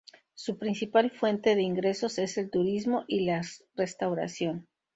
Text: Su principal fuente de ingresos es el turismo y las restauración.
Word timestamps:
Su 0.33 0.57
principal 0.57 1.11
fuente 1.11 1.53
de 1.55 1.61
ingresos 1.61 2.17
es 2.17 2.39
el 2.39 2.49
turismo 2.49 3.03
y 3.07 3.25
las 3.27 3.63
restauración. 3.75 4.67